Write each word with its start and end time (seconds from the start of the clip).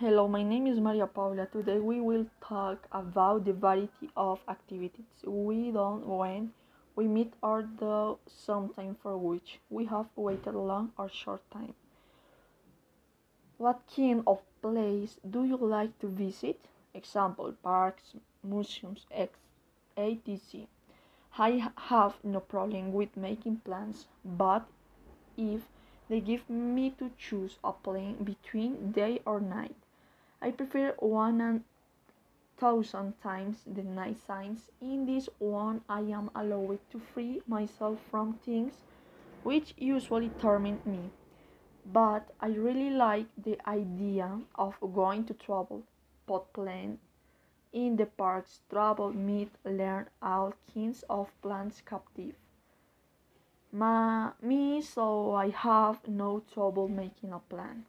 Hello, 0.00 0.28
my 0.28 0.44
name 0.44 0.68
is 0.68 0.78
Maria 0.78 1.08
Paula. 1.08 1.46
Today 1.46 1.80
we 1.80 2.00
will 2.00 2.26
talk 2.40 2.86
about 2.92 3.44
the 3.44 3.52
variety 3.52 4.08
of 4.16 4.38
activities 4.48 5.06
we 5.24 5.72
do 5.72 5.86
when 6.06 6.52
we 6.94 7.08
meet 7.08 7.32
or 7.42 7.62
do 7.62 8.16
something 8.28 8.94
for 9.02 9.18
which 9.18 9.58
we 9.68 9.86
have 9.86 10.06
waited 10.14 10.54
long 10.54 10.92
or 10.96 11.08
short 11.08 11.42
time. 11.50 11.74
What 13.56 13.80
kind 13.96 14.22
of 14.24 14.38
place 14.62 15.18
do 15.28 15.42
you 15.42 15.56
like 15.56 15.98
to 15.98 16.06
visit? 16.06 16.60
Example, 16.94 17.52
parks, 17.60 18.14
museums, 18.44 19.04
etc. 19.10 20.68
I 21.36 21.72
have 21.74 22.14
no 22.22 22.38
problem 22.38 22.92
with 22.92 23.16
making 23.16 23.62
plans, 23.64 24.06
but 24.24 24.64
if 25.36 25.62
they 26.08 26.20
give 26.20 26.48
me 26.48 26.90
to 27.00 27.10
choose 27.18 27.58
a 27.64 27.72
plan 27.72 28.22
between 28.22 28.92
day 28.92 29.20
or 29.26 29.40
night, 29.40 29.74
I 30.40 30.50
prefer 30.52 30.94
one 30.98 31.40
and 31.40 31.64
thousand 32.56 33.20
times 33.20 33.62
the 33.66 33.82
night 33.82 34.18
signs. 34.18 34.70
In 34.80 35.06
this 35.06 35.28
one, 35.38 35.82
I 35.88 36.00
am 36.00 36.30
allowed 36.34 36.78
to 36.90 36.98
free 36.98 37.42
myself 37.46 38.00
from 38.10 38.34
things 38.34 38.84
which 39.42 39.74
usually 39.76 40.30
torment 40.40 40.86
me. 40.86 41.10
But 41.84 42.30
I 42.40 42.48
really 42.48 42.90
like 42.90 43.26
the 43.36 43.58
idea 43.68 44.40
of 44.54 44.76
going 44.80 45.24
to 45.26 45.34
travel, 45.34 45.82
pot 46.26 46.52
plan 46.52 46.98
in 47.72 47.96
the 47.96 48.06
parks, 48.06 48.60
travel, 48.70 49.12
meet, 49.12 49.50
learn 49.64 50.08
all 50.22 50.54
kinds 50.72 51.04
of 51.08 51.30
plants 51.42 51.82
captive. 51.84 52.34
Ma, 53.72 54.32
me, 54.40 54.80
so 54.80 55.34
I 55.34 55.50
have 55.50 56.06
no 56.08 56.42
trouble 56.52 56.88
making 56.88 57.32
a 57.32 57.38
plan. 57.38 57.84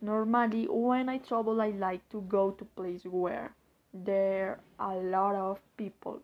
Normally, 0.00 0.66
when 0.70 1.08
I 1.08 1.18
travel, 1.18 1.60
I 1.60 1.70
like 1.70 2.08
to 2.10 2.20
go 2.22 2.52
to 2.52 2.64
places 2.64 3.06
where 3.06 3.52
there 3.92 4.60
are 4.78 4.94
a 4.94 5.02
lot 5.02 5.34
of 5.34 5.60
people. 5.76 6.22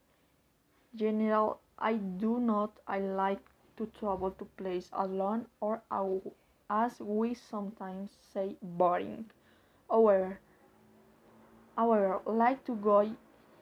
General, 0.95 1.61
I 1.79 1.95
do 1.95 2.39
not. 2.39 2.79
I 2.87 3.01
like 3.01 3.41
to 3.77 3.87
travel 3.99 4.31
to 4.31 4.45
places 4.57 4.91
alone 4.93 5.47
or 5.61 5.83
as 6.71 7.01
we 7.01 7.35
sometimes 7.35 8.11
say 8.33 8.57
boring. 8.63 9.25
However, 9.91 10.39
however, 11.77 12.21
like 12.27 12.65
to 12.67 12.77
go 12.77 13.11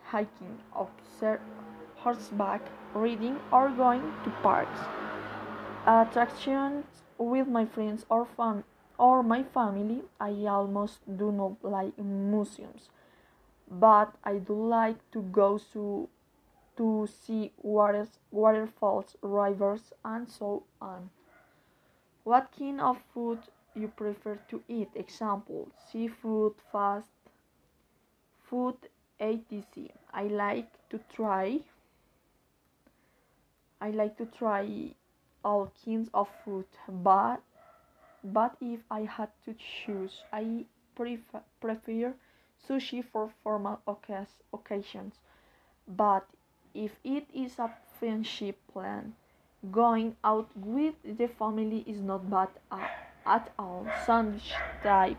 hiking, 0.03 0.59
observe 0.77 1.41
horseback 1.97 2.61
riding, 2.93 3.41
or 3.51 3.71
going 3.71 4.13
to 4.25 4.31
parks. 4.43 4.81
Attractions 5.87 6.85
with 7.17 7.49
my 7.49 7.65
friends 7.65 8.05
or 8.11 8.27
fun 8.27 8.65
or 9.03 9.21
my 9.25 9.43
family, 9.43 10.01
I 10.21 10.31
almost 10.47 11.01
do 11.19 11.33
not 11.33 11.65
like 11.65 11.99
museums, 11.99 12.89
but 13.69 14.15
I 14.23 14.35
do 14.35 14.55
like 14.55 14.99
to 15.11 15.23
go 15.23 15.59
to 15.73 16.09
to 16.77 17.09
see 17.09 17.51
waters, 17.61 18.21
waterfalls, 18.31 19.17
rivers, 19.21 19.93
and 20.05 20.31
so 20.31 20.63
on. 20.81 21.11
What 22.23 22.51
kind 22.57 22.81
of 22.81 22.99
food 23.13 23.41
you 23.75 23.89
prefer 23.89 24.39
to 24.51 24.63
eat? 24.69 24.91
Example: 24.95 25.69
seafood, 25.91 26.55
fast 26.71 27.11
food, 28.49 28.77
etc. 29.19 29.89
I 30.15 30.25
like 30.45 30.71
to 30.91 31.01
try. 31.13 31.59
I 33.81 33.91
like 33.91 34.17
to 34.19 34.27
try 34.27 34.95
all 35.45 35.73
kinds 35.85 36.09
of 36.15 36.29
food, 36.45 36.67
but 36.89 37.43
but 38.25 38.57
if 38.61 38.81
I 38.91 39.01
had 39.01 39.31
to 39.45 39.55
choose, 39.55 40.23
I 40.33 40.65
prefer, 40.95 42.15
sushi 42.69 43.05
for 43.05 43.31
formal 43.43 43.81
occasions. 43.87 45.15
But 45.89 46.27
if 46.75 46.93
it 47.03 47.27
is 47.35 47.59
a 47.59 47.71
friendship 47.99 48.59
plan, 48.73 49.15
going 49.71 50.17
out 50.25 50.49
with 50.57 50.95
the 51.05 51.29
family 51.29 51.85
is 51.87 52.01
not 52.01 52.31
bad 52.31 52.49
at 53.27 53.53
all. 53.59 53.87
Sandwich 54.07 54.55
type. 54.83 55.19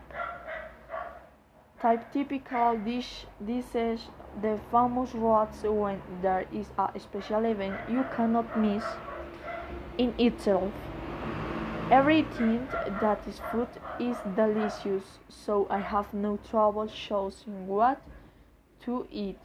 Type 1.80 2.12
typical 2.12 2.78
dish 2.78 3.26
dishes 3.44 4.08
the 4.40 4.58
famous 4.70 5.14
roads 5.14 5.62
when 5.62 6.00
there 6.22 6.46
is 6.52 6.66
a 6.78 6.98
special 6.98 7.44
event 7.44 7.78
you 7.88 8.04
cannot 8.16 8.58
miss 8.58 8.84
in 9.98 10.14
itself. 10.18 10.72
Everything 11.90 12.68
that 12.86 13.26
is 13.26 13.38
food 13.38 13.68
is 13.98 14.20
delicious, 14.20 15.18
so 15.28 15.66
I 15.70 15.78
have 15.78 16.12
no 16.12 16.36
trouble 16.36 16.86
choosing 16.88 17.66
what 17.66 18.02
to 18.80 19.06
eat. 19.10 19.40